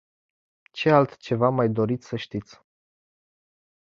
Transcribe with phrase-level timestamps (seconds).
[0.73, 2.61] Ce altceva mai doriți să știți?